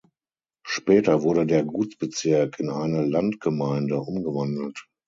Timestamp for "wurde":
1.21-1.45